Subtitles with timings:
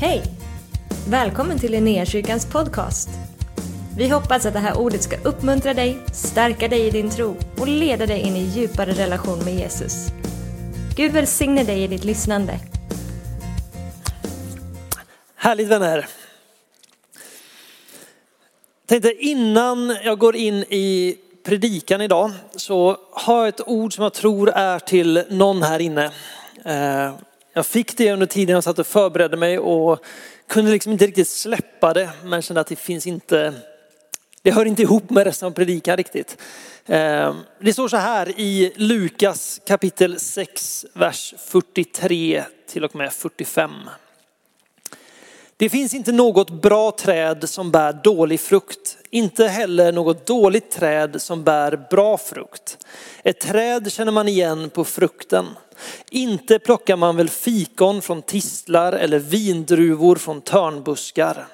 [0.00, 0.22] Hej!
[1.08, 3.08] Välkommen till Linnéakyrkans podcast.
[3.96, 7.68] Vi hoppas att det här ordet ska uppmuntra dig, stärka dig i din tro och
[7.68, 10.06] leda dig in i djupare relation med Jesus.
[10.96, 12.58] Gud välsigne dig i ditt lyssnande.
[15.36, 16.06] Härligt vänner.
[18.86, 24.14] Tänkte innan jag går in i predikan idag så har jag ett ord som jag
[24.14, 26.04] tror är till någon här inne.
[26.64, 27.14] Eh,
[27.58, 30.04] jag fick det under tiden jag satt och förberedde mig och
[30.46, 33.54] kunde liksom inte riktigt släppa det men kände att det finns inte,
[34.42, 36.38] det hör inte ihop med resten av predikan riktigt.
[36.86, 43.70] Ehm, det står så här i Lukas kapitel 6, vers 43 till och med 45.
[45.56, 51.22] Det finns inte något bra träd som bär dålig frukt, inte heller något dåligt träd
[51.22, 52.78] som bär bra frukt.
[53.22, 55.46] Ett träd känner man igen på frukten.
[56.10, 61.46] Inte plockar man väl fikon från tistlar eller vindruvor från törnbuskar.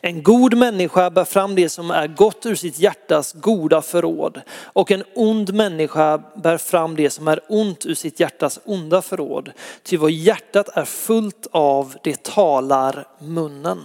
[0.00, 4.90] En god människa bär fram det som är gott ur sitt hjärtas goda förråd och
[4.90, 9.52] en ond människa bär fram det som är ont ur sitt hjärtas onda förråd.
[9.82, 13.84] Ty vad hjärtat är fullt av, det talar munnen.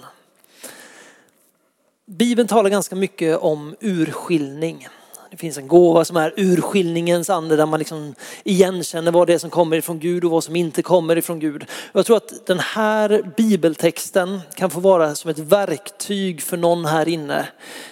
[2.05, 4.87] Bibeln talar ganska mycket om urskiljning.
[5.31, 9.37] Det finns en gåva som är urskiljningens ande där man liksom igenkänner vad det är
[9.37, 11.65] som kommer ifrån Gud och vad som inte kommer ifrån Gud.
[11.91, 17.07] Jag tror att den här bibeltexten kan få vara som ett verktyg för någon här
[17.07, 17.47] inne.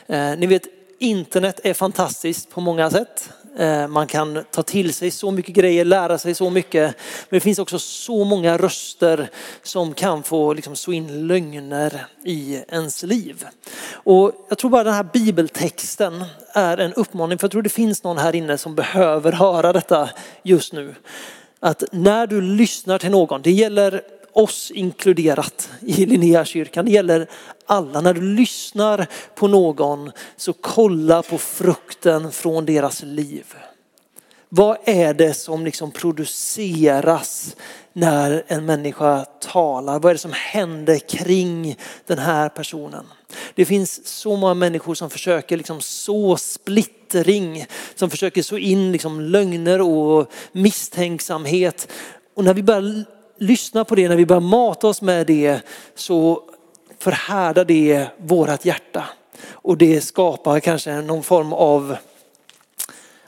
[0.07, 0.63] Eh, ni vet
[0.99, 3.29] internet är fantastiskt på många sätt.
[3.57, 6.95] Eh, man kan ta till sig så mycket grejer, lära sig så mycket.
[7.29, 9.29] Men det finns också så många röster
[9.63, 13.45] som kan få liksom så in lögner i ens liv.
[13.93, 18.03] Och jag tror bara den här bibeltexten är en uppmaning, för jag tror det finns
[18.03, 20.09] någon här inne som behöver höra detta
[20.43, 20.95] just nu.
[21.59, 24.01] Att när du lyssnar till någon, det gäller
[24.35, 26.85] oss inkluderat i Linnéakyrkan.
[26.85, 27.29] Det gäller
[27.65, 28.01] alla.
[28.01, 33.45] När du lyssnar på någon så kolla på frukten från deras liv.
[34.49, 37.55] Vad är det som liksom produceras
[37.93, 39.99] när en människa talar?
[39.99, 43.05] Vad är det som händer kring den här personen?
[43.55, 47.65] Det finns så många människor som försöker liksom så splittring,
[47.95, 51.91] som försöker så in liksom lögner och misstänksamhet.
[52.35, 53.05] Och när vi börjar
[53.37, 55.61] lyssnar på det, när vi börjar mata oss med det
[55.95, 56.43] så
[56.99, 59.03] förhärdar det vårat hjärta.
[59.49, 61.97] Och det skapar kanske någon form av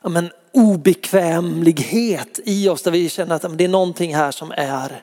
[0.02, 5.02] ja, men, obekvämlighet i oss där vi känner att det är någonting här som är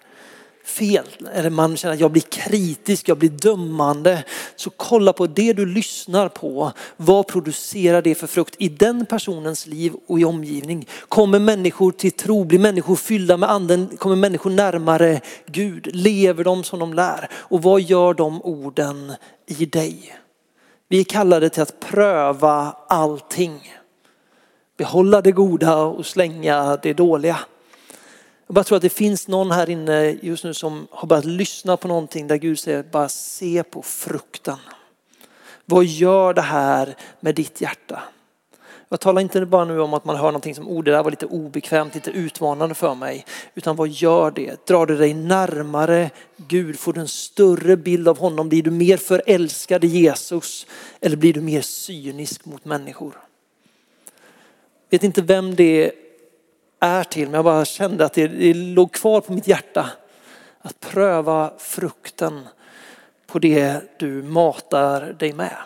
[0.65, 1.07] fel.
[1.33, 4.25] Eller man känner att jag blir kritisk, jag blir dömande.
[4.57, 6.73] Så kolla på det du lyssnar på.
[6.97, 10.89] Vad producerar det för frukt i den personens liv och i omgivning?
[11.09, 12.45] Kommer människor till tro?
[12.45, 13.97] Blir människor fyllda med anden?
[13.97, 15.89] Kommer människor närmare Gud?
[15.93, 17.29] Lever de som de lär?
[17.33, 19.13] Och vad gör de orden
[19.47, 20.17] i dig?
[20.89, 23.73] Vi är kallade till att pröva allting.
[24.77, 27.39] Behålla det goda och slänga det dåliga.
[28.47, 31.77] Jag bara tror att det finns någon här inne just nu som har börjat lyssna
[31.77, 34.59] på någonting där Gud säger bara se på frukten.
[35.65, 38.03] Vad gör det här med ditt hjärta?
[38.88, 41.10] Jag talar inte bara nu om att man hör någonting som oh det där var
[41.10, 43.25] lite obekvämt, lite utmanande för mig.
[43.55, 44.66] Utan vad gör det?
[44.66, 46.78] Drar det dig närmare Gud?
[46.78, 48.49] Får du en större bild av honom?
[48.49, 50.66] Blir du mer förälskad i Jesus?
[51.00, 53.15] Eller blir du mer cynisk mot människor?
[54.88, 55.93] Jag vet inte vem det
[56.84, 57.25] är till.
[57.25, 59.91] Men jag bara kände att det, det låg kvar på mitt hjärta.
[60.61, 62.49] Att pröva frukten
[63.27, 65.56] på det du matar dig med.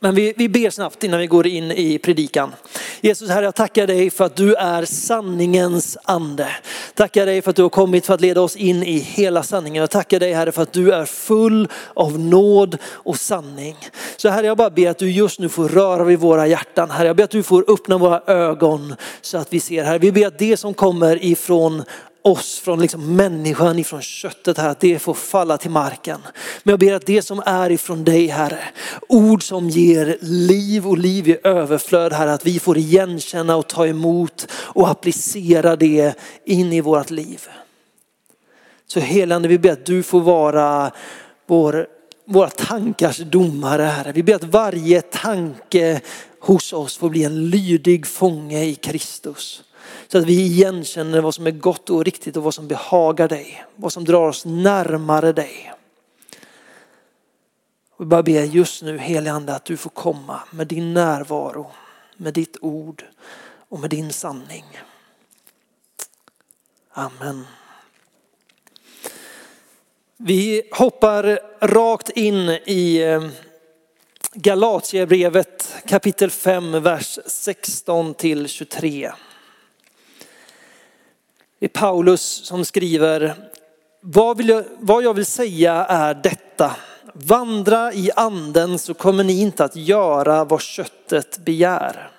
[0.00, 2.52] Men vi, vi ber snabbt innan vi går in i predikan.
[3.00, 6.48] Jesus Herre, jag tackar dig för att du är sanningens ande.
[6.94, 9.80] Tackar dig för att du har kommit för att leda oss in i hela sanningen.
[9.80, 13.76] Jag tackar dig Herre för att du är full av nåd och sanning.
[14.16, 16.90] Så Herre, jag bara ber att du just nu får röra vid våra hjärtan.
[16.90, 19.84] Herre, jag ber att du får öppna våra ögon så att vi ser.
[19.84, 21.84] Herre, vi ber att det som kommer ifrån
[22.22, 26.20] oss från liksom människan, ifrån köttet här, att det får falla till marken.
[26.62, 28.64] Men jag ber att det som är ifrån dig Herre,
[29.08, 33.86] ord som ger liv och liv i överflöd Herre, att vi får igenkänna och ta
[33.86, 36.14] emot och applicera det
[36.44, 37.48] in i vårt liv.
[38.86, 40.90] Så helande, vi ber att du får vara
[41.46, 41.86] vår,
[42.26, 44.12] våra tankars domare Herre.
[44.12, 46.00] Vi ber att varje tanke
[46.40, 49.62] hos oss får bli en lydig fånge i Kristus.
[50.08, 53.64] Så att vi igenkänner vad som är gott och riktigt och vad som behagar dig.
[53.76, 55.72] Vad som drar oss närmare dig.
[57.98, 61.70] Vi bara ber just nu helige Ande att du får komma med din närvaro,
[62.16, 63.04] med ditt ord
[63.68, 64.64] och med din sanning.
[66.92, 67.46] Amen.
[70.16, 73.28] Vi hoppar rakt in i eh,
[74.32, 79.12] Galatierbrevet kapitel 5, vers 16 till 23.
[81.60, 83.34] Det är Paulus som skriver,
[84.00, 86.76] vad, vill jag, vad jag vill säga är detta.
[87.12, 92.10] Vandra i anden så kommer ni inte att göra vad köttet begär.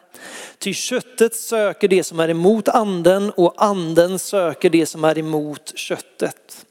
[0.58, 5.72] Ty köttet söker det som är emot anden och anden söker det som är emot
[5.76, 6.66] köttet.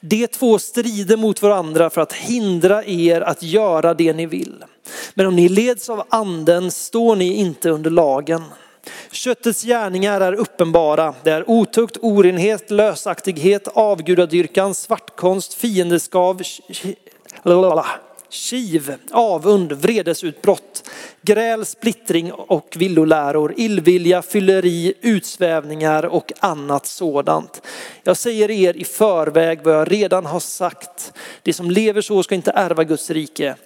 [0.00, 4.64] De två strider mot varandra för att hindra er att göra det ni vill.
[5.14, 8.42] Men om ni leds av anden står ni inte under lagen.
[9.10, 11.14] Köttets gärningar är uppenbara.
[11.22, 16.42] Det är otukt, orenhet, lösaktighet, avgudadyrkan, svartkonst, fiendeskav,
[18.32, 20.90] kiv, avund, vredesutbrott,
[21.22, 27.62] gräl, splittring och villoläror, illvilja, fylleri, utsvävningar och annat sådant.
[28.02, 31.12] Jag säger er i förväg vad jag redan har sagt.
[31.42, 33.56] De som lever så ska inte ärva Guds rike.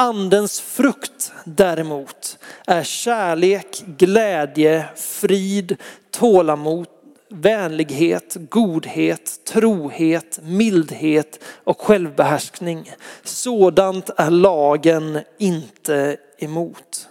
[0.00, 5.76] Andens frukt däremot är kärlek, glädje, frid,
[6.10, 6.86] tålamod,
[7.28, 12.92] vänlighet, godhet, trohet, mildhet och självbehärskning.
[13.24, 17.09] Sådant är lagen inte emot.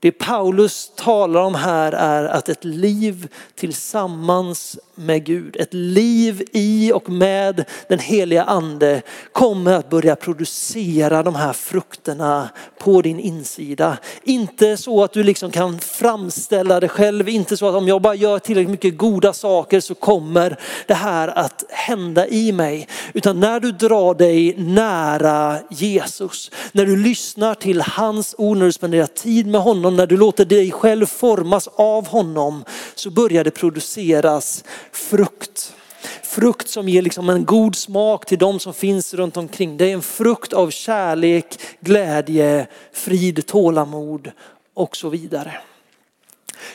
[0.00, 6.92] Det Paulus talar om här är att ett liv tillsammans med Gud, ett liv i
[6.92, 9.02] och med den heliga ande
[9.32, 12.48] kommer att börja producera de här frukterna
[12.78, 13.96] på din insida.
[14.22, 18.14] Inte så att du liksom kan framställa det själv, inte så att om jag bara
[18.14, 22.88] gör tillräckligt mycket goda saker så kommer det här att hända i mig.
[23.12, 28.72] Utan när du drar dig nära Jesus, när du lyssnar till hans ord, när du
[28.72, 32.64] spenderar tid med honom, när du låter dig själv formas av honom
[32.94, 35.74] så börjar det produceras frukt.
[36.22, 39.76] Frukt som ger liksom en god smak till de som finns runt omkring.
[39.76, 44.30] Det är en frukt av kärlek, glädje, frid, tålamod
[44.74, 45.54] och så vidare.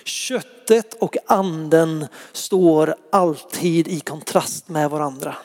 [0.04, 5.36] Köttet och anden står alltid i kontrast med varandra.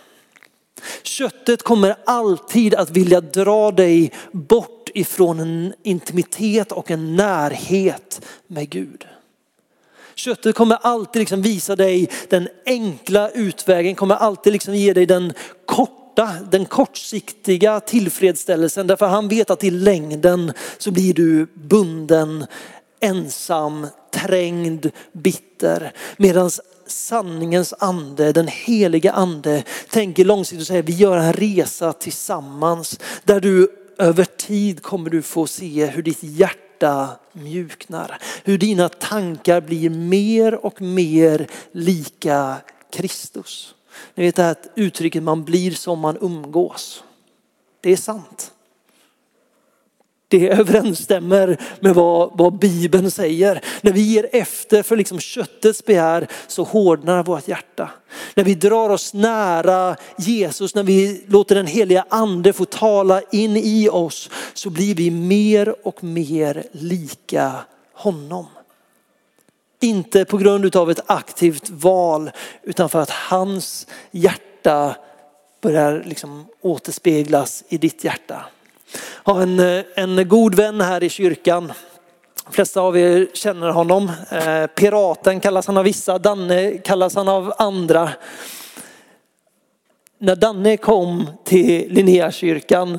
[1.02, 8.70] Köttet kommer alltid att vilja dra dig bort ifrån en intimitet och en närhet med
[8.70, 9.06] Gud.
[10.14, 15.32] Köttet kommer alltid liksom visa dig den enkla utvägen, kommer alltid liksom ge dig den
[15.66, 18.86] korta, den kortsiktiga tillfredsställelsen.
[18.86, 22.46] Därför han vet att i längden så blir du bunden,
[23.00, 25.92] ensam, trängd, bitter.
[26.16, 26.50] Medan
[26.88, 33.40] sanningens ande, den heliga ande tänker långsiktigt och säger vi gör en resa tillsammans där
[33.40, 33.68] du
[33.98, 38.18] över tid kommer du få se hur ditt hjärta mjuknar.
[38.44, 42.56] Hur dina tankar blir mer och mer lika
[42.92, 43.74] Kristus.
[44.14, 47.04] Ni vet det här uttrycket man blir som man umgås.
[47.80, 48.52] Det är sant.
[50.30, 53.60] Det överensstämmer med vad, vad Bibeln säger.
[53.80, 57.90] När vi ger efter för liksom köttets begär så hårdnar vårt hjärta.
[58.34, 63.56] När vi drar oss nära Jesus, när vi låter den heliga ande få tala in
[63.56, 67.52] i oss så blir vi mer och mer lika
[67.94, 68.46] honom.
[69.80, 72.30] Inte på grund av ett aktivt val
[72.62, 74.96] utan för att hans hjärta
[75.60, 78.44] börjar liksom återspeglas i ditt hjärta
[79.00, 81.72] har en, eh, en god vän här i kyrkan.
[82.46, 84.10] De flesta av er känner honom.
[84.30, 88.10] Eh, piraten kallas han av vissa, Danne kallas han av andra.
[90.18, 92.98] När Danne kom till Linnéakyrkan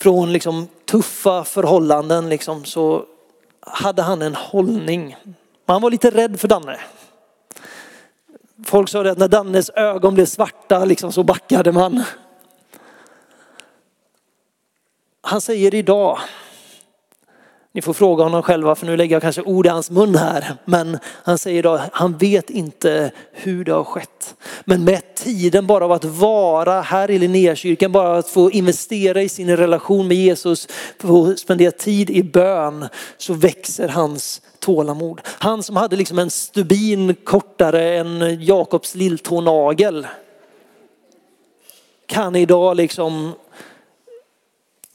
[0.00, 3.04] från liksom tuffa förhållanden liksom, så
[3.60, 5.16] hade han en hållning.
[5.66, 6.76] Man var lite rädd för Danne.
[8.64, 12.02] Folk sa att när Dannes ögon blev svarta liksom, så backade man.
[15.26, 16.18] Han säger idag,
[17.72, 20.56] ni får fråga honom själva för nu lägger jag kanske ord i hans mun här.
[20.64, 24.34] Men han säger idag, han vet inte hur det har skett.
[24.64, 29.28] Men med tiden bara av att vara här i Linnéakyrkan, bara att få investera i
[29.28, 32.88] sin relation med Jesus, få spendera tid i bön
[33.18, 35.20] så växer hans tålamod.
[35.24, 40.06] Han som hade liksom en stubin kortare än Jakobs lilltånagel
[42.06, 43.32] kan idag liksom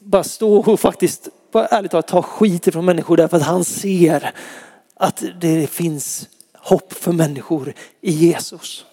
[0.00, 4.32] bara stå och faktiskt, bara ärligt talat, ta skit ifrån människor därför att han ser
[4.94, 8.84] att det finns hopp för människor i Jesus.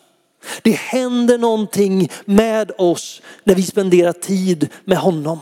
[0.62, 5.40] Det händer någonting med oss när vi spenderar tid med honom.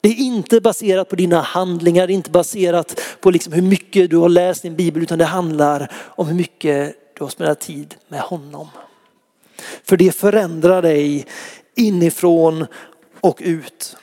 [0.00, 4.10] Det är inte baserat på dina handlingar, det är inte baserat på liksom hur mycket
[4.10, 7.94] du har läst din bibel, utan det handlar om hur mycket du har spenderat tid
[8.08, 8.68] med honom.
[9.84, 11.26] För det förändrar dig
[11.76, 12.66] inifrån
[13.20, 13.96] och ut.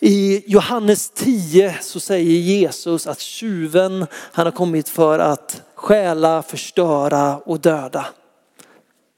[0.00, 7.38] I Johannes 10 så säger Jesus att tjuven han har kommit för att stjäla, förstöra
[7.38, 8.06] och döda.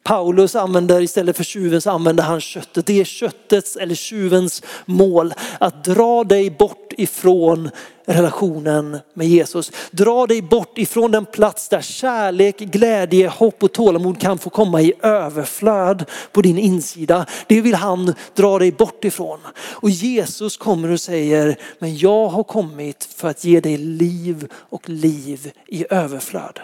[0.02, 2.86] Paulus använder istället för tjuven så använder han köttet.
[2.86, 7.70] Det är köttets eller tjuvens mål att dra dig bort ifrån
[8.04, 9.72] relationen med Jesus.
[9.90, 14.82] Dra dig bort ifrån den plats där kärlek, glädje, hopp och tålamod kan få komma
[14.82, 17.26] i överflöd på din insida.
[17.46, 19.38] Det vill han dra dig bort ifrån.
[19.56, 24.88] Och Jesus kommer och säger, men jag har kommit för att ge dig liv och
[24.88, 26.60] liv i överflöd.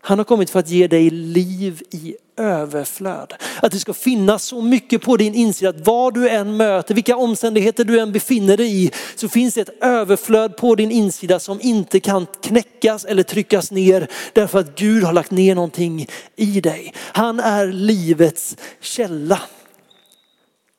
[0.00, 3.34] Han har kommit för att ge dig liv i överflöd.
[3.62, 7.16] Att det ska finnas så mycket på din insida att vad du än möter, vilka
[7.16, 11.60] omständigheter du än befinner dig i, så finns det ett överflöd på din insida som
[11.60, 16.94] inte kan knäckas eller tryckas ner därför att Gud har lagt ner någonting i dig.
[16.96, 19.40] Han är livets källa.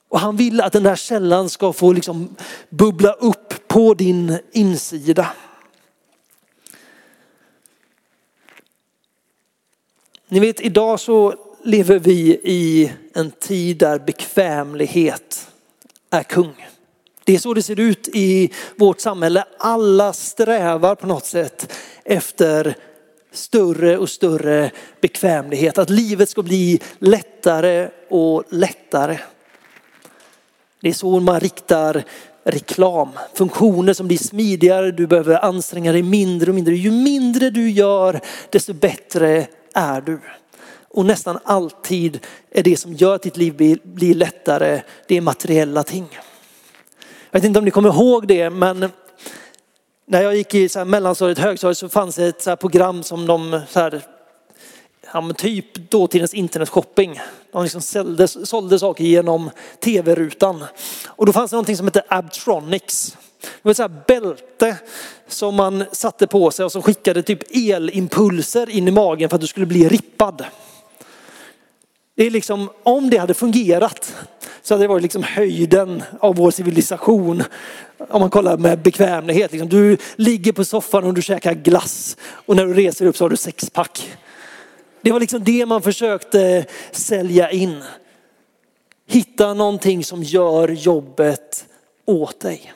[0.09, 2.35] Och han vill att den där källan ska få liksom
[2.69, 5.27] bubbla upp på din insida.
[10.31, 15.47] Ni vet idag så lever vi i en tid där bekvämlighet
[16.09, 16.67] är kung.
[17.23, 19.43] Det är så det ser ut i vårt samhälle.
[19.59, 21.73] Alla strävar på något sätt
[22.03, 22.75] efter
[23.31, 24.71] större och större
[25.01, 25.77] bekvämlighet.
[25.77, 29.19] Att livet ska bli lättare och lättare.
[30.81, 32.03] Det är så man riktar
[32.43, 33.09] reklam.
[33.33, 36.75] Funktioner som blir smidigare, du behöver anstränga dig mindre och mindre.
[36.75, 38.19] Ju mindre du gör
[38.49, 40.19] desto bättre är du.
[40.93, 45.21] Och nästan alltid är det som gör att ditt liv blir, blir lättare, det är
[45.21, 46.19] materiella ting.
[47.31, 48.91] Jag vet inte om ni kommer ihåg det, men
[50.05, 53.27] när jag gick i så här mellanstadiet högstadiet så fanns det ett så program som
[53.27, 54.01] de, så här,
[55.13, 57.19] ja, typ dåtidens internetshopping.
[57.51, 59.49] De liksom sålde, sålde saker genom
[59.79, 60.63] tv-rutan.
[61.07, 63.17] Och då fanns det någonting som hette Abtronics.
[63.41, 64.77] Det var ett så här bälte
[65.27, 69.41] som man satte på sig och som skickade typ elimpulser in i magen för att
[69.41, 70.45] du skulle bli rippad.
[72.15, 74.15] Det är liksom, om det hade fungerat
[74.61, 77.43] så hade det varit liksom höjden av vår civilisation.
[78.09, 79.51] Om man kollar med bekvämlighet.
[79.51, 83.23] Liksom, du ligger på soffan och du käkar glass och när du reser upp så
[83.23, 84.17] har du sexpack.
[85.01, 87.83] Det var liksom det man försökte sälja in.
[89.07, 91.65] Hitta någonting som gör jobbet
[92.05, 92.73] åt dig.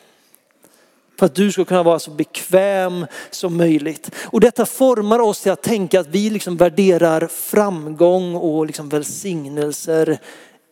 [1.19, 4.11] För att du ska kunna vara så bekväm som möjligt.
[4.25, 10.19] Och detta formar oss till att tänka att vi liksom värderar framgång och liksom välsignelser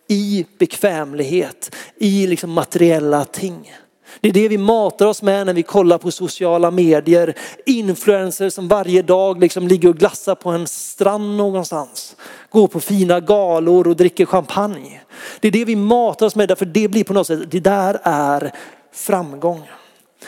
[0.08, 3.74] i bekvämlighet, i liksom materiella ting.
[4.22, 7.36] Det är det vi matar oss med när vi kollar på sociala medier.
[7.66, 12.16] Influencers som varje dag liksom ligger och glassar på en strand någonstans.
[12.50, 15.02] Går på fina galor och dricker champagne.
[15.40, 18.00] Det är det vi matar oss med därför det blir på något sätt, det där
[18.04, 18.52] är
[18.94, 19.62] framgång.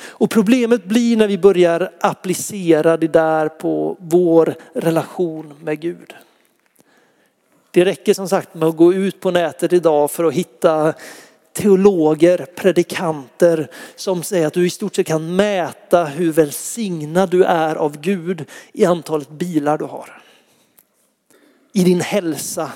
[0.02, 6.14] Och problemet blir när vi börjar applicera det där på vår relation med Gud.
[7.72, 10.94] Det räcker som sagt med att gå ut på nätet idag för att hitta
[11.54, 17.76] teologer, predikanter som säger att du i stort sett kan mäta hur välsignad du är
[17.76, 20.22] av Gud i antalet bilar du har.
[21.74, 22.72] I din hälsa,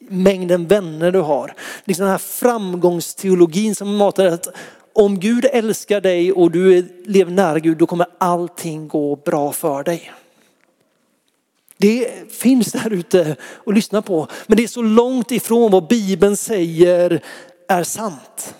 [0.00, 1.54] mängden vänner du har.
[1.84, 4.48] Liksom den här framgångsteologin som matar att
[4.92, 9.84] om Gud älskar dig och du lever nära Gud, då kommer allting gå bra för
[9.84, 10.12] dig.
[11.76, 16.36] Det finns där ute att lyssna på, men det är så långt ifrån vad Bibeln
[16.36, 17.22] säger
[17.68, 18.54] är sant.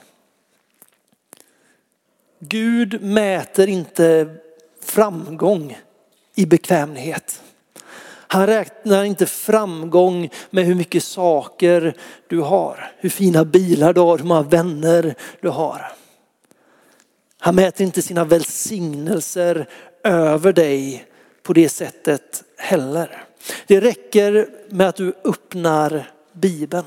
[2.38, 4.36] Gud mäter inte
[4.80, 5.78] framgång
[6.34, 7.42] i bekvämlighet.
[8.26, 11.96] Han räknar inte framgång med hur mycket saker
[12.26, 15.92] du har, hur fina bilar du har, hur många vänner du har.
[17.44, 19.68] Han mäter inte sina välsignelser
[20.04, 21.06] över dig
[21.42, 23.24] på det sättet heller.
[23.66, 26.84] Det räcker med att du öppnar Bibeln.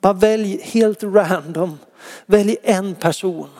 [0.00, 1.78] Bara välj helt random.
[2.26, 3.50] Välj en person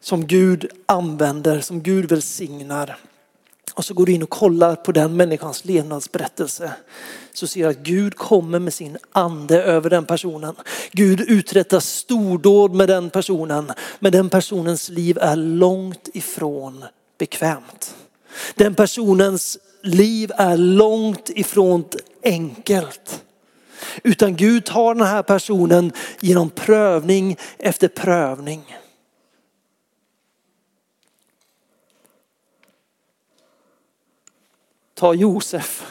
[0.00, 2.96] som Gud använder, som Gud välsignar.
[3.74, 6.72] Och så går du in och kollar på den människans levnadsberättelse.
[7.32, 10.54] Så ser du att Gud kommer med sin ande över den personen.
[10.92, 13.72] Gud uträttar stordåd med den personen.
[13.98, 16.84] Men den personens liv är långt ifrån
[17.18, 17.94] bekvämt.
[18.54, 21.84] Den personens liv är långt ifrån
[22.22, 23.24] enkelt.
[24.02, 28.76] Utan Gud tar den här personen genom prövning efter prövning.
[34.98, 35.84] Ta Josef.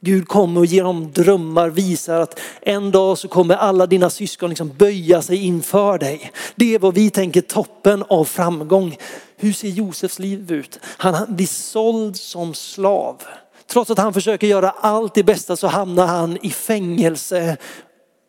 [0.00, 4.48] Gud kommer och ger dem drömmar, visar att en dag så kommer alla dina syskon
[4.48, 6.32] liksom böja sig inför dig.
[6.54, 8.96] Det är vad vi tänker toppen av framgång.
[9.36, 10.78] Hur ser Josefs liv ut?
[10.82, 13.22] Han blir såld som slav.
[13.66, 17.56] Trots att han försöker göra allt det bästa så hamnar han i fängelse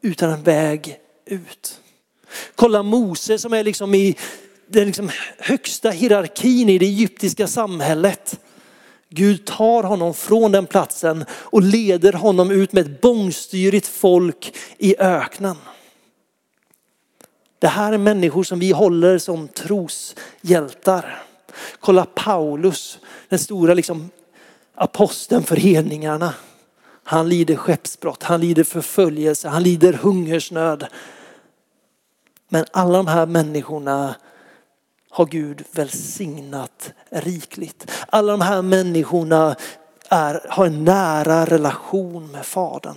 [0.02, 1.80] utan en väg ut.
[2.56, 4.18] Kolla Mose som är liksom i
[4.68, 8.40] den liksom högsta hierarkin i det egyptiska samhället.
[9.14, 14.96] Gud tar honom från den platsen och leder honom ut med ett bångstyrigt folk i
[15.00, 15.56] öknen.
[17.60, 21.24] Det här är människor som vi håller som troshjältar.
[21.80, 23.00] Kolla Paulus,
[23.30, 24.10] den stora liksom
[24.76, 26.34] aposteln för hedningarna.
[27.04, 30.88] Han lider skeppsbrott, han lider förföljelse, han lider hungersnöd.
[32.50, 34.16] Men alla de här människorna
[35.12, 37.92] har Gud välsignat rikligt.
[38.08, 39.56] Alla de här människorna
[40.10, 42.96] är, har en nära relation med Fadern.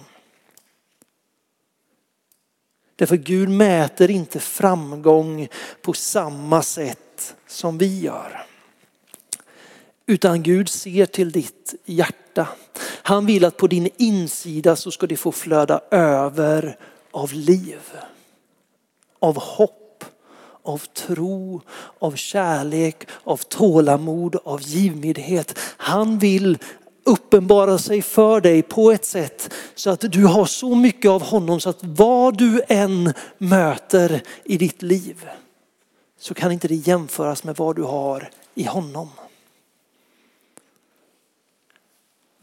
[2.97, 5.49] Därför Gud mäter inte framgång
[5.83, 8.47] på samma sätt som vi gör.
[10.07, 12.49] Utan Gud ser till ditt hjärta.
[13.03, 16.79] Han vill att på din insida så ska det få flöda över
[17.11, 17.81] av liv.
[19.19, 19.84] Av hopp,
[20.65, 21.61] av tro,
[21.99, 25.59] av kärlek, av tålamod, av givmildhet.
[25.77, 26.59] Han vill
[27.05, 31.61] uppenbara sig för dig på ett sätt så att du har så mycket av honom
[31.61, 35.29] så att vad du än möter i ditt liv
[36.21, 39.09] så kan inte det jämföras med vad du har i honom.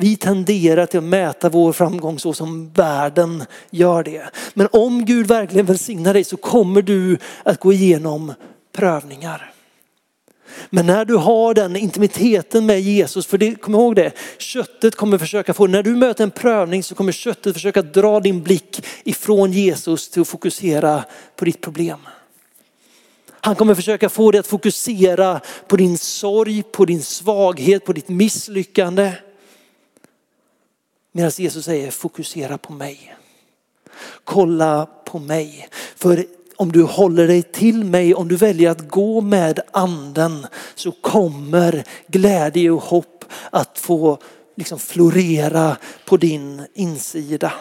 [0.02, 4.24] Vi tenderar till att mäta vår framgång så som världen gör det.
[4.54, 8.34] Men om Gud verkligen välsignar dig så kommer du att gå igenom
[8.74, 9.54] prövningar.
[10.70, 15.18] Men när du har den intimiteten med Jesus, för det, kom ihåg det, köttet kommer
[15.18, 19.52] försöka få, när du möter en prövning så kommer köttet försöka dra din blick ifrån
[19.52, 21.04] Jesus till att fokusera
[21.36, 22.00] på ditt problem.
[23.30, 28.10] Han kommer försöka få dig att fokusera på din sorg, på din svaghet, på ditt
[28.10, 29.14] misslyckande.
[31.12, 33.16] Medan Jesus säger fokusera på mig.
[34.24, 35.68] Kolla på mig.
[35.96, 40.92] För om du håller dig till mig, om du väljer att gå med anden så
[40.92, 44.18] kommer glädje och hopp att få
[44.56, 47.54] liksom florera på din insida.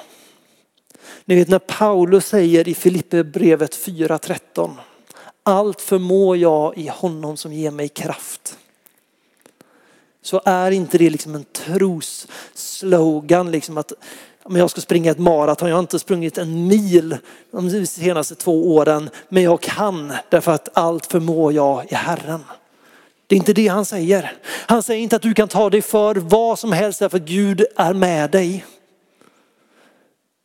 [1.25, 4.71] Ni vet när Paulus säger i Filipperbrevet 4.13
[5.43, 8.59] allt förmår jag i honom som ger mig kraft
[10.23, 13.93] så är inte det liksom en trosslogan liksom att
[14.49, 17.17] men jag ska springa ett maraton, jag har inte sprungit en mil
[17.51, 22.45] de senaste två åren, men jag kan därför att allt förmår jag i Herren.
[23.27, 24.37] Det är inte det han säger.
[24.67, 27.65] Han säger inte att du kan ta dig för vad som helst därför att Gud
[27.77, 28.65] är med dig.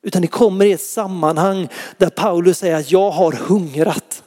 [0.03, 4.23] Utan det kommer i ett sammanhang där Paulus säger att jag har hungrat.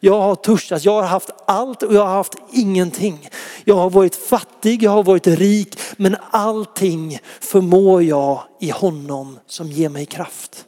[0.00, 3.28] Jag har törstat, jag har haft allt och jag har haft ingenting.
[3.64, 9.66] Jag har varit fattig, jag har varit rik, men allting förmår jag i honom som
[9.66, 10.64] ger mig kraft.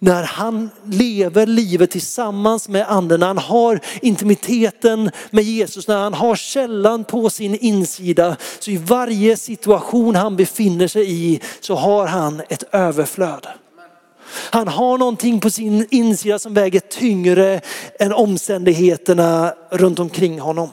[0.00, 6.14] När han lever livet tillsammans med anden, när han har intimiteten med Jesus, när han
[6.14, 12.06] har källan på sin insida, så i varje situation han befinner sig i så har
[12.06, 13.46] han ett överflöd.
[14.30, 17.60] Han har någonting på sin insida som väger tyngre
[17.98, 20.70] än omständigheterna runt omkring honom.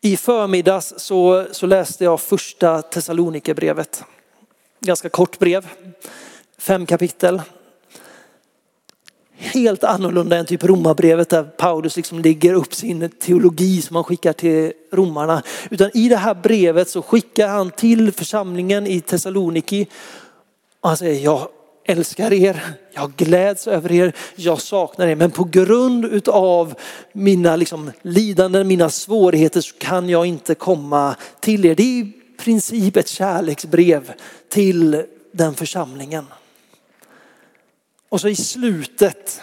[0.00, 4.04] I förmiddags så, så läste jag första Thessalonikerbrevet.
[4.80, 5.68] Ganska kort brev,
[6.58, 7.42] fem kapitel
[9.38, 14.32] helt annorlunda än typ romabrevet där Paulus liksom lägger upp sin teologi som han skickar
[14.32, 15.42] till romarna.
[15.70, 19.86] Utan i det här brevet så skickar han till församlingen i Thessaloniki
[20.80, 21.48] och han säger jag
[21.84, 25.16] älskar er, jag gläds över er, jag saknar er.
[25.16, 26.74] Men på grund av
[27.12, 31.74] mina liksom lidanden, mina svårigheter så kan jag inte komma till er.
[31.74, 34.12] Det är i princip ett kärleksbrev
[34.48, 36.24] till den församlingen.
[38.08, 39.42] Och så i slutet,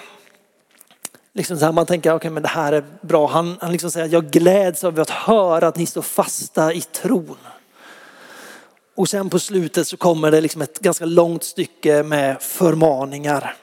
[1.33, 3.27] liksom så här, man tänker okay, men det här är bra.
[3.27, 7.37] Han, han liksom säger jag gläds över att höra att ni står fasta i tron.
[8.95, 13.55] Och sen på slutet så kommer det liksom ett ganska långt stycke med förmaningar.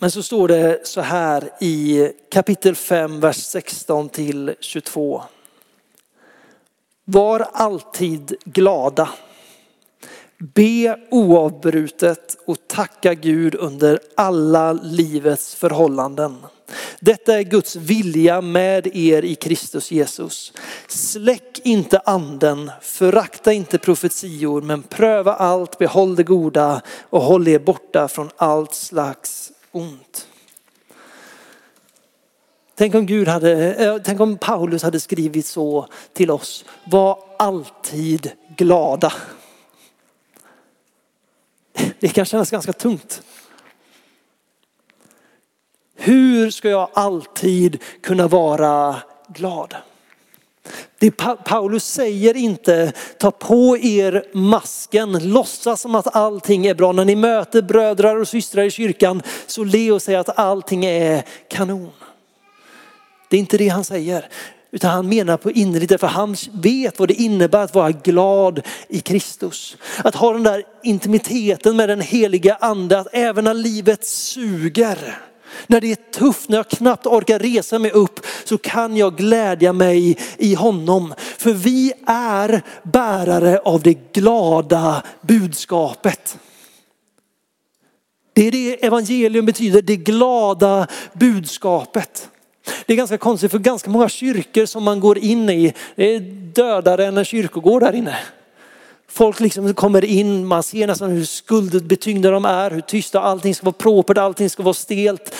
[0.00, 5.22] Men så står det så här i kapitel 5, vers 16 till 22.
[7.04, 9.08] Var alltid glada.
[10.40, 16.36] Be oavbrutet och tacka Gud under alla livets förhållanden.
[17.00, 20.52] Detta är Guds vilja med er i Kristus Jesus.
[20.88, 27.58] Släck inte anden, förakta inte profetior, men pröva allt, behåll det goda och håll er
[27.58, 30.26] borta från allt slags ont.
[32.74, 36.64] Tänk om, Gud hade, eh, tänk om Paulus hade skrivit så till oss.
[36.84, 39.12] Var alltid glada.
[42.00, 43.22] Det kan kännas ganska tungt.
[45.96, 48.96] Hur ska jag alltid kunna vara
[49.28, 49.76] glad?
[50.98, 51.10] Det
[51.44, 56.92] Paulus säger inte, ta på er masken, låtsas som att allting är bra.
[56.92, 61.24] När ni möter bröder och systrar i kyrkan så le och säg att allting är
[61.48, 61.90] kanon.
[63.28, 64.28] Det är inte det han säger.
[64.70, 69.00] Utan han menar på innerligt, för han vet vad det innebär att vara glad i
[69.00, 69.76] Kristus.
[70.04, 75.18] Att ha den där intimiteten med den heliga ande, att även när livet suger,
[75.66, 79.72] när det är tufft, när jag knappt orkar resa mig upp så kan jag glädja
[79.72, 81.14] mig i honom.
[81.38, 86.38] För vi är bärare av det glada budskapet.
[88.32, 92.28] Det är det evangelium betyder, det glada budskapet.
[92.88, 96.20] Det är ganska konstigt för ganska många kyrkor som man går in i, det är
[96.54, 98.16] dödare än en kyrkogård där inne.
[99.08, 103.64] Folk liksom kommer in, man ser nästan hur skuldbetyngda de är, hur tysta allting ska
[103.64, 105.34] vara propert, allting ska vara stelt.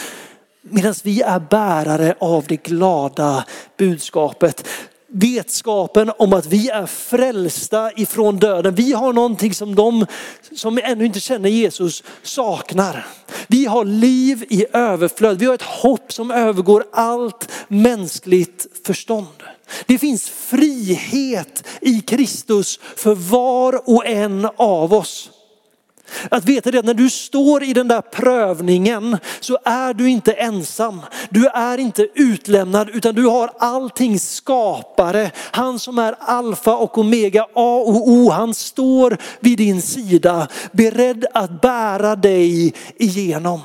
[0.63, 3.45] Medan vi är bärare av det glada
[3.77, 4.69] budskapet
[5.09, 8.75] vetskapen om att vi är frälsta ifrån döden.
[8.75, 10.07] Vi har någonting som de
[10.53, 13.07] som ännu inte känner Jesus saknar.
[13.47, 15.39] Vi har liv i överflöd.
[15.39, 19.43] Vi har ett hopp som övergår allt mänskligt förstånd.
[19.87, 25.31] Det finns frihet i Kristus för var och en av oss.
[26.29, 30.33] Att veta det att när du står i den där prövningen så är du inte
[30.33, 31.01] ensam.
[31.31, 35.31] Du är inte utlämnad utan du har allting skapare.
[35.37, 38.31] Han som är alfa och omega, A och O.
[38.31, 43.61] Han står vid din sida beredd att bära dig igenom.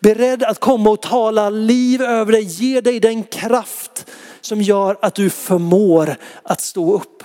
[0.00, 4.06] Beredd att komma och tala liv över dig, ge dig den kraft
[4.40, 7.24] som gör att du förmår att stå upp.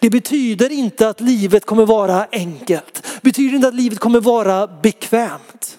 [0.00, 2.97] Det betyder inte att livet kommer vara enkelt.
[3.20, 5.78] Det betyder inte att livet kommer vara bekvämt.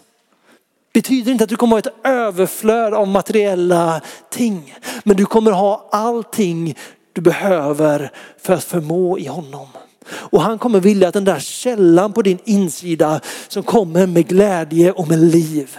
[0.91, 4.75] Det betyder inte att du kommer ha ett överflöd av materiella ting.
[5.03, 6.75] Men du kommer ha allting
[7.13, 9.67] du behöver för att förmå i honom.
[10.09, 14.91] Och han kommer vilja att den där källan på din insida som kommer med glädje
[14.91, 15.77] och med liv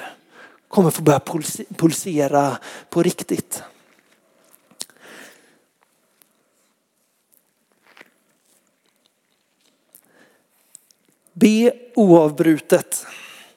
[0.69, 1.21] kommer få börja
[1.77, 2.57] pulsera
[2.91, 3.63] på riktigt.
[11.41, 13.07] Be oavbrutet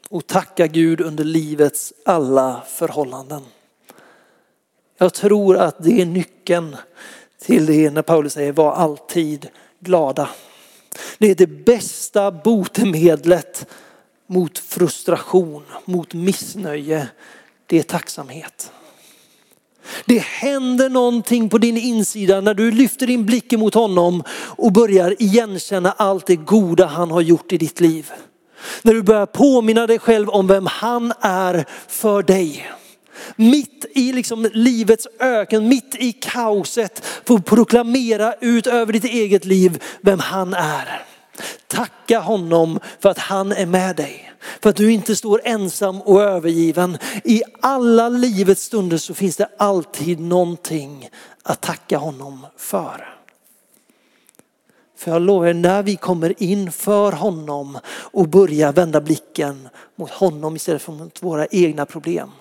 [0.10, 3.41] och tacka Gud under livets alla förhållanden.
[4.98, 6.76] Jag tror att det är nyckeln
[7.39, 9.48] till det när Paulus säger var alltid
[9.80, 10.30] glada.
[11.17, 13.67] Det är det bästa botemedlet
[14.28, 17.08] mot frustration, mot missnöje.
[17.65, 18.72] Det är tacksamhet.
[20.06, 25.15] Det händer någonting på din insida när du lyfter din blick mot honom och börjar
[25.19, 28.12] igenkänna allt det goda han har gjort i ditt liv.
[28.82, 32.72] När du börjar påminna dig själv om vem han är för dig.
[33.36, 39.84] Mitt i liksom livets öken, mitt i kaoset, får proklamera ut över ditt eget liv
[40.02, 41.12] vem han är.
[41.67, 44.34] Tacka honom för att han är med dig.
[44.62, 46.98] För att du inte står ensam och övergiven.
[47.24, 51.10] I alla livets stunder så finns det alltid någonting
[51.43, 53.13] att tacka honom för.
[55.04, 60.12] För jag lovar er, när vi kommer in för honom och börjar vända blicken mot
[60.12, 62.32] honom istället för mot våra egna problem.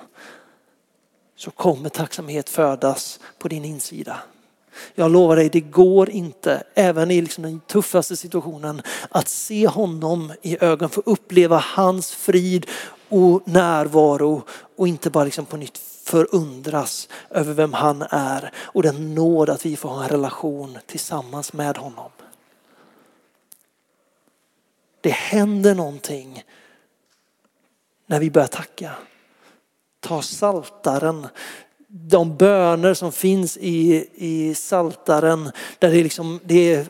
[1.36, 4.16] Så kommer tacksamhet födas på din insida.
[4.94, 10.32] Jag lovar dig, det går inte, även i liksom den tuffaste situationen, att se honom
[10.42, 12.66] i ögonen, få uppleva hans frid
[13.08, 14.42] och närvaro
[14.76, 19.66] och inte bara liksom på nytt förundras över vem han är och den nåd att
[19.66, 22.10] vi får ha en relation tillsammans med honom.
[25.00, 26.44] Det händer någonting
[28.06, 28.90] när vi börjar tacka.
[30.00, 31.26] Ta saltaren
[31.94, 36.86] de böner som finns i, i saltaren där det, liksom, det är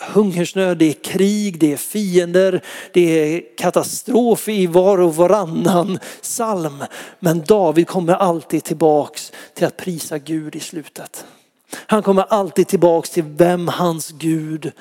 [0.00, 6.84] hungersnöd, det är krig, det är fiender, det är katastrof i var och varannan psalm.
[7.18, 11.26] Men David kommer alltid tillbaks till att prisa Gud i slutet.
[11.72, 14.72] Han kommer alltid tillbaks till vem hans Gud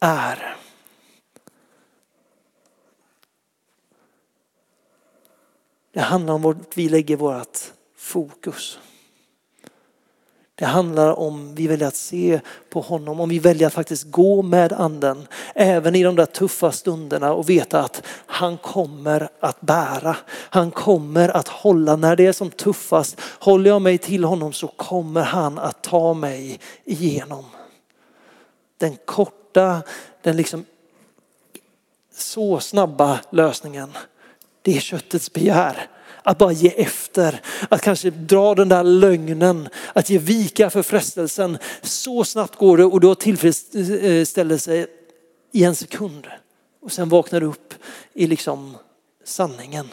[0.00, 0.56] är.
[5.92, 7.58] Det handlar om vart vi lägger vårt
[7.96, 8.78] fokus.
[10.54, 14.42] Det handlar om vi väljer att se på honom, om vi väljer att faktiskt gå
[14.42, 15.26] med anden.
[15.54, 20.16] Även i de där tuffa stunderna och veta att han kommer att bära.
[20.30, 21.96] Han kommer att hålla.
[21.96, 26.14] När det är som tuffast, håller jag mig till honom så kommer han att ta
[26.14, 27.44] mig igenom.
[28.78, 29.82] Den korta,
[30.22, 30.64] den liksom
[32.14, 33.92] så snabba lösningen,
[34.62, 35.88] det är köttets begär.
[36.22, 41.58] Att bara ge efter, att kanske dra den där lögnen, att ge vika för frestelsen.
[41.82, 44.86] Så snabbt går det och du har tillfredsställelse
[45.52, 46.26] i en sekund.
[46.82, 47.74] Och sen vaknar du upp
[48.14, 48.76] i liksom
[49.24, 49.86] sanningen.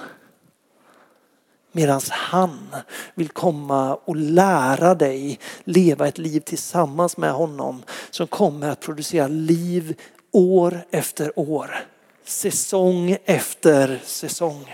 [1.72, 2.76] Medan han
[3.16, 9.28] vill komma och lära dig leva ett liv tillsammans med honom som kommer att producera
[9.28, 9.96] liv
[10.32, 11.86] år efter år.
[12.26, 14.66] Säsong efter säsong.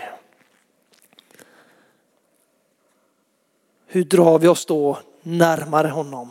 [3.96, 6.30] Hur drar vi oss då närmare honom?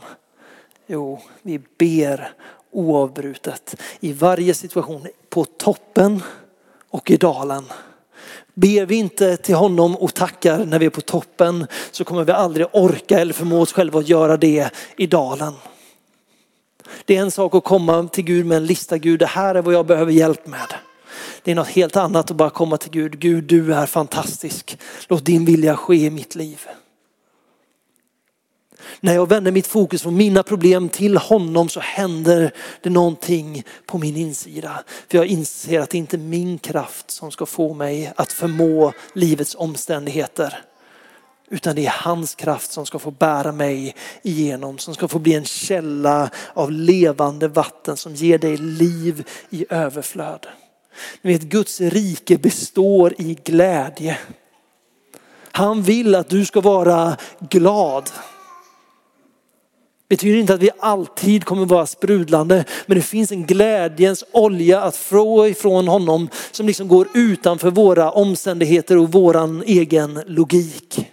[0.87, 2.31] Jo, vi ber
[2.71, 6.23] oavbrutet i varje situation på toppen
[6.89, 7.63] och i dalen.
[8.53, 12.31] Ber vi inte till honom och tackar när vi är på toppen så kommer vi
[12.31, 15.53] aldrig orka eller förmå oss själva att göra det i dalen.
[17.05, 19.61] Det är en sak att komma till Gud med en lista, Gud det här är
[19.61, 20.73] vad jag behöver hjälp med.
[21.43, 24.77] Det är något helt annat att bara komma till Gud, Gud du är fantastisk.
[25.07, 26.67] Låt din vilja ske i mitt liv.
[28.99, 33.97] När jag vänder mitt fokus från mina problem till honom så händer det någonting på
[33.97, 34.83] min insida.
[35.07, 38.93] För jag inser att det inte är min kraft som ska få mig att förmå
[39.13, 40.61] livets omständigheter.
[41.49, 45.33] Utan det är hans kraft som ska få bära mig igenom, som ska få bli
[45.33, 50.47] en källa av levande vatten som ger dig liv i överflöd.
[51.21, 54.17] Ni vet Guds rike består i glädje.
[55.51, 58.09] Han vill att du ska vara glad
[60.09, 64.95] betyder inte att vi alltid kommer vara sprudlande, men det finns en glädjens olja att
[64.95, 71.11] få ifrån honom som liksom går utanför våra omständigheter och våran egen logik.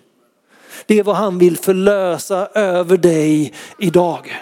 [0.86, 4.32] Det är vad han vill förlösa över dig idag.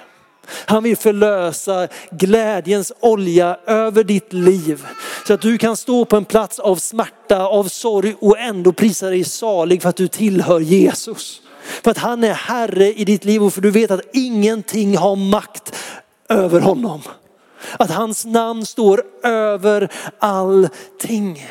[0.66, 4.86] Han vill förlösa glädjens olja över ditt liv.
[5.26, 9.10] Så att du kan stå på en plats av smärta, av sorg och ändå prisa
[9.10, 11.42] dig salig för att du tillhör Jesus.
[11.62, 15.16] För att han är Herre i ditt liv och för du vet att ingenting har
[15.16, 15.76] makt
[16.28, 17.00] över honom.
[17.78, 21.46] Att hans namn står över allting.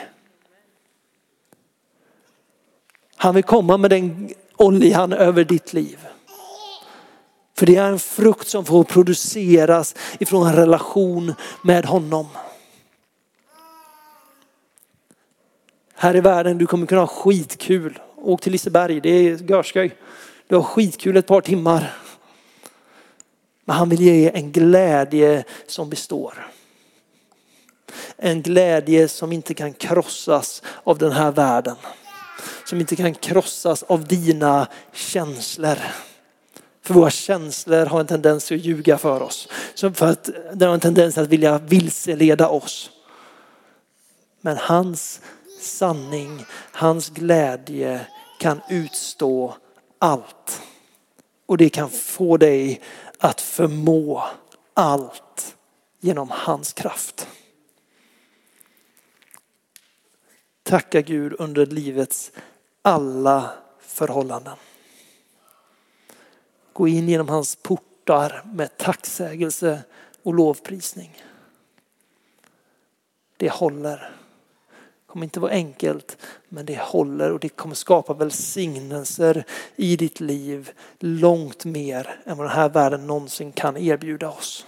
[3.16, 5.98] Han vill komma med den oljan över ditt liv.
[7.58, 12.28] För det är en frukt som får produceras ifrån en relation med honom.
[15.96, 19.96] Här i världen du kommer kunna ha skitkul Åk till Liseberg, det är görskoj.
[20.48, 21.94] Du har skitkul ett par timmar.
[23.66, 26.48] Men han vill ge en glädje som består.
[28.18, 31.76] En glädje som inte kan krossas av den här världen.
[32.66, 35.78] Som inte kan krossas av dina känslor.
[36.82, 39.48] För våra känslor har en tendens att ljuga för oss.
[39.94, 42.90] För att den har en tendens att vilja vilseleda oss.
[44.42, 45.22] Men hans
[45.62, 48.08] sanning, hans glädje
[48.40, 49.56] kan utstå
[50.00, 50.62] allt.
[51.46, 52.82] Och det kan få dig
[53.18, 54.24] att förmå
[54.74, 55.56] allt
[56.00, 57.28] genom hans kraft.
[60.64, 62.32] Tacka Gud under livets
[62.82, 64.56] alla förhållanden.
[66.74, 69.84] Gå in genom hans portar med tacksägelse
[70.24, 71.24] och lovprisning.
[73.38, 74.19] Det håller
[75.10, 76.18] kommer inte vara enkelt,
[76.50, 79.44] men det håller och det kommer skapa välsignelser
[79.76, 84.66] i ditt liv långt mer än vad den här världen någonsin kan erbjuda oss.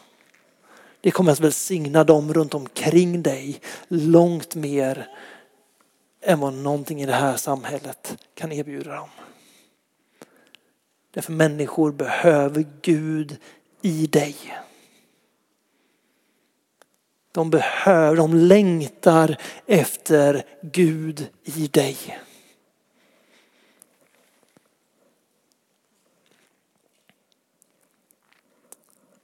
[1.02, 5.08] Det kommer att välsigna dem runt omkring dig långt mer
[6.22, 9.10] än vad någonting i det här samhället kan erbjuda dem.
[11.14, 13.38] Därför människor behöver Gud
[13.82, 14.36] i dig.
[17.32, 22.20] De behöver, de längtar efter Gud i dig.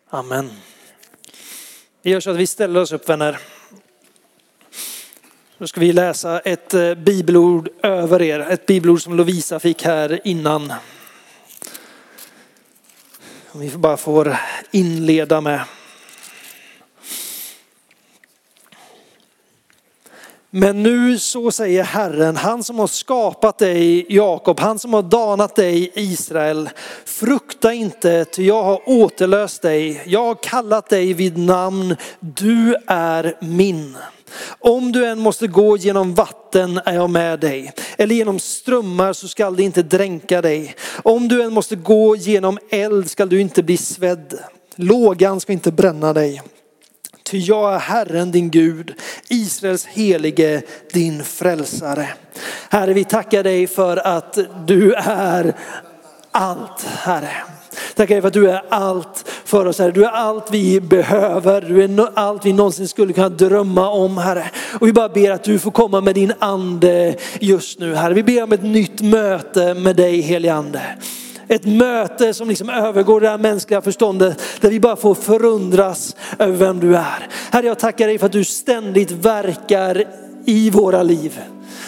[0.09, 0.51] Amen.
[2.01, 3.39] Vi gör så att vi ställer oss upp vänner.
[5.57, 8.39] Nu ska vi läsa ett eh, bibelord över er.
[8.39, 10.73] Ett bibelord som Lovisa fick här innan.
[13.55, 14.37] Vi bara får
[14.71, 15.61] inleda med.
[20.51, 25.55] Men nu så säger Herren, han som har skapat dig Jakob, han som har danat
[25.55, 26.69] dig Israel.
[27.05, 30.03] Frukta inte, ty jag har återlöst dig.
[30.05, 33.97] Jag har kallat dig vid namn, du är min.
[34.60, 37.71] Om du än måste gå genom vatten är jag med dig.
[37.97, 40.75] Eller genom strömmar så skall det inte dränka dig.
[41.03, 44.39] Om du än måste gå genom eld skall du inte bli svedd.
[44.75, 46.41] Lågan ska inte bränna dig.
[47.27, 48.93] Ty jag är Herren din Gud,
[49.29, 50.61] Israels helige,
[50.93, 52.07] din frälsare.
[52.69, 54.37] Herre, vi tackar dig för att
[54.67, 55.53] du är
[56.31, 57.31] allt, Herre.
[57.95, 59.91] Tackar dig för att du är allt för oss Herre.
[59.91, 61.61] Du är allt vi behöver.
[61.61, 64.51] Du är allt vi någonsin skulle kunna drömma om Herre.
[64.79, 68.13] Och vi bara ber att du får komma med din ande just nu Herre.
[68.13, 70.81] Vi ber om ett nytt möte med dig helige Ande.
[71.47, 76.57] Ett möte som liksom övergår det här mänskliga förståndet där vi bara får förundras över
[76.57, 77.27] vem du är.
[77.51, 80.03] Herre jag tackar dig för att du ständigt verkar
[80.45, 81.39] i våra liv.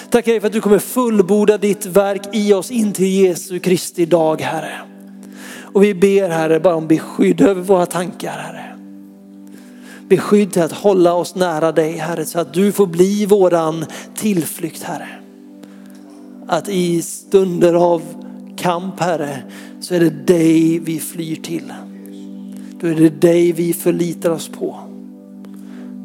[0.10, 4.06] Tackar dig för att du kommer fullborda ditt verk i oss in till Jesu Kristi
[4.06, 4.80] dag Herre.
[5.74, 8.66] Och vi ber Herre bara om beskydd över våra tankar Herre.
[10.08, 14.84] Beskydd till att hålla oss nära dig Herre så att du får bli våran tillflykt
[14.84, 15.08] Herre.
[16.48, 18.02] Att i stunder av
[18.60, 19.44] kamp Herre
[19.80, 21.74] så är det dig vi flyr till.
[22.82, 24.80] Då är det dig vi förlitar oss på.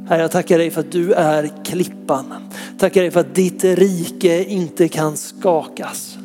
[0.08, 2.34] Herre jag tackar dig för att du är klippan.
[2.78, 6.18] Tackar dig för att ditt rike inte kan skakas.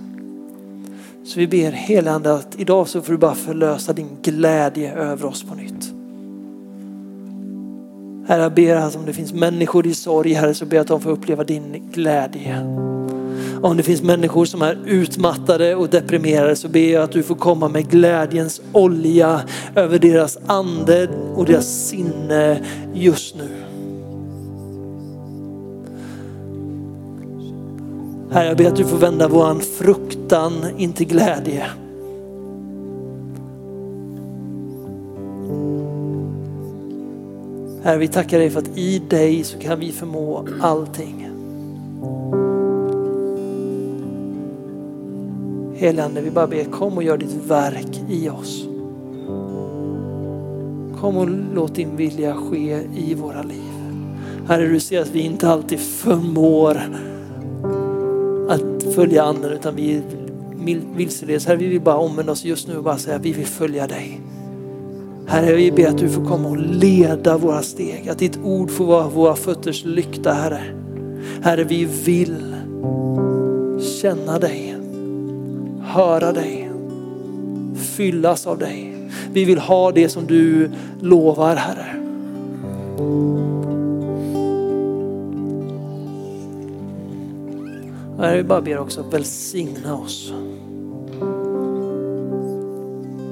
[1.26, 5.44] Så vi ber helande att idag så får du bara förlösa din glädje över oss
[5.44, 5.94] på nytt.
[8.28, 10.88] Herre jag ber att om det finns människor i sorg Herre så ber jag att
[10.88, 12.56] de får uppleva din glädje.
[13.62, 17.36] Om det finns människor som är utmattade och deprimerade så ber jag att du får
[17.36, 19.42] komma med glädjens olja
[19.76, 22.60] över deras ande och deras sinne
[22.94, 23.50] just nu.
[28.32, 31.66] Herre, jag ber att du får vända våran fruktan in till glädje.
[37.84, 41.29] Herre, vi tackar dig för att i dig så kan vi förmå allting.
[45.80, 48.64] Helande, vi bara ber, kom och gör ditt verk i oss.
[51.02, 53.72] Kom och låt din vilja ske i våra liv.
[54.48, 56.82] Herre, du ser att vi inte alltid förmår
[58.50, 60.02] att följa anden utan vi
[60.96, 61.46] vilseleds.
[61.46, 63.88] Herre, vi vill bara omvända oss just nu och bara säga att vi vill följa
[63.88, 64.22] dig.
[65.28, 68.10] Herre, vi ber att du får komma och leda våra steg.
[68.10, 70.62] Att ditt ord får vara våra fötters lykta, Herre.
[71.42, 72.56] Herre, vi vill
[74.02, 74.69] känna dig
[75.90, 76.72] höra dig,
[77.76, 79.10] fyllas av dig.
[79.34, 80.72] Vi vill ha det som du
[81.02, 81.96] lovar Herre.
[88.18, 90.34] Herre, vi bara ber också välsigna oss.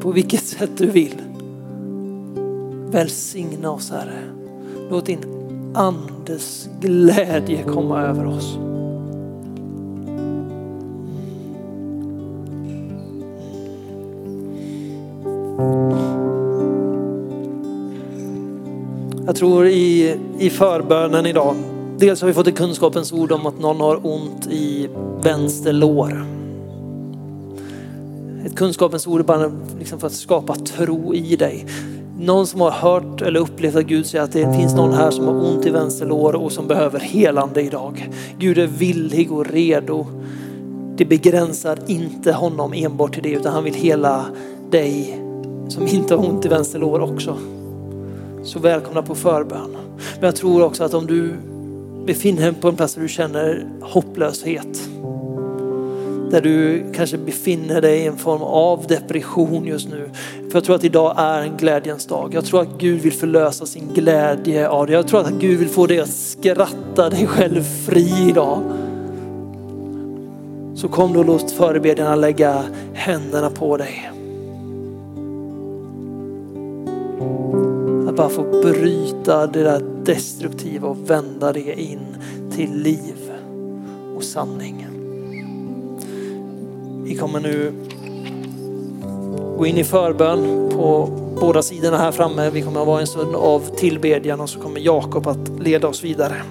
[0.01, 1.21] På vilket sätt du vill.
[2.91, 4.23] Välsigna oss Herre.
[4.89, 5.19] Låt din
[5.75, 8.66] andes glädje komma över oss.
[19.37, 21.55] Jag tror i, i förbönen idag,
[21.97, 24.89] dels har vi fått ett kunskapens ord om att någon har ont i
[25.21, 26.25] vänster lår.
[28.45, 31.65] Ett kunskapens ord bara liksom för att skapa tro i dig.
[32.19, 35.27] Någon som har hört eller upplevt att Gud säger att det finns någon här som
[35.27, 38.09] har ont i vänster lår och som behöver helande idag.
[38.39, 40.05] Gud är villig och redo.
[40.95, 44.25] Det begränsar inte honom enbart till det utan han vill hela
[44.71, 45.21] dig
[45.69, 47.37] som inte har ont i vänster lår också.
[48.47, 49.77] Så välkomna på förbön.
[50.15, 51.33] Men jag tror också att om du
[52.05, 54.89] befinner dig på en plats där du känner hopplöshet,
[56.31, 60.09] där du kanske befinner dig i en form av depression just nu.
[60.35, 62.33] För jag tror att idag är en glädjens dag.
[62.33, 64.95] Jag tror att Gud vill förlösa sin glädje av dig.
[64.95, 68.61] Jag tror att Gud vill få dig att skratta dig själv fri idag.
[70.75, 74.11] Så kom då och låt förebedjarna lägga händerna på dig.
[78.17, 82.17] Bara få bryta det där destruktiva och vända det in
[82.55, 83.31] till liv
[84.15, 84.87] och sanning.
[87.03, 87.73] Vi kommer nu
[89.57, 91.09] gå in i förbön på
[91.39, 92.49] båda sidorna här framme.
[92.49, 96.03] Vi kommer att vara en stund av tillbedjan och så kommer Jakob att leda oss
[96.03, 96.41] vidare.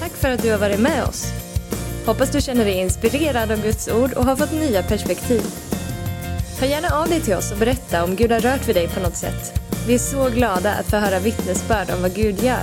[0.00, 1.26] Tack för att du har varit med oss.
[2.06, 5.59] Hoppas du känner dig inspirerad av Guds ord och har fått nya perspektiv.
[6.60, 9.00] Hör gärna av dig till oss och berätta om Gud har rört vid dig på
[9.00, 9.60] något sätt.
[9.86, 12.62] Vi är så glada att få höra vittnesbörd om vad Gud gör.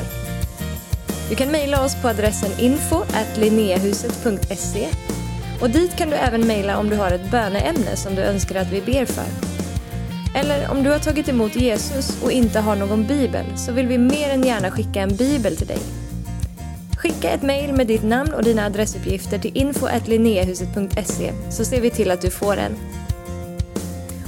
[1.30, 3.04] Du kan mejla oss på adressen info
[5.62, 8.72] och dit kan du även mejla om du har ett böneämne som du önskar att
[8.72, 9.26] vi ber för.
[10.36, 13.98] Eller om du har tagit emot Jesus och inte har någon bibel så vill vi
[13.98, 15.80] mer än gärna skicka en bibel till dig.
[16.98, 19.88] Skicka ett mejl med ditt namn och dina adressuppgifter till info
[21.50, 22.76] så ser vi till att du får en.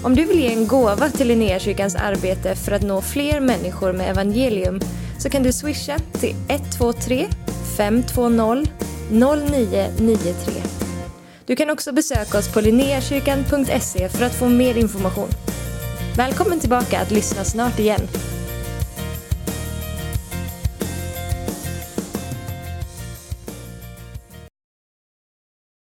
[0.03, 4.09] Om du vill ge en gåva till Linnéakyrkans arbete för att nå fler människor med
[4.09, 4.79] evangelium
[5.19, 7.27] så kan du swisha till 123
[7.77, 8.65] 520
[9.11, 10.53] 0993.
[11.45, 15.29] Du kan också besöka oss på linneakyrkan.se för att få mer information.
[16.17, 18.01] Välkommen tillbaka att lyssna snart igen.